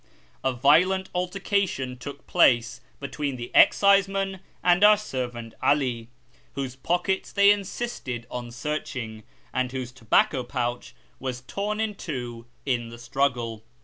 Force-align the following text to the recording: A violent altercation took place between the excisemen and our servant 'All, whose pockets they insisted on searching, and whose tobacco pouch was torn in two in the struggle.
A 0.43 0.51
violent 0.51 1.09
altercation 1.13 1.95
took 1.95 2.25
place 2.25 2.81
between 2.99 3.35
the 3.35 3.51
excisemen 3.53 4.39
and 4.63 4.83
our 4.83 4.97
servant 4.97 5.53
'All, 5.61 5.79
whose 6.55 6.75
pockets 6.75 7.31
they 7.31 7.51
insisted 7.51 8.25
on 8.31 8.49
searching, 8.49 9.21
and 9.53 9.71
whose 9.71 9.91
tobacco 9.91 10.43
pouch 10.43 10.95
was 11.19 11.41
torn 11.41 11.79
in 11.79 11.93
two 11.93 12.47
in 12.65 12.89
the 12.89 12.97
struggle. 12.97 13.63